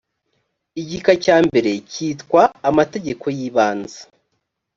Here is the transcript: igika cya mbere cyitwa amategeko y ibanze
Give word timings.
igika 0.81 1.11
cya 1.23 1.37
mbere 1.47 1.71
cyitwa 1.91 2.41
amategeko 2.69 3.25
y 3.37 3.39
ibanze 3.47 3.99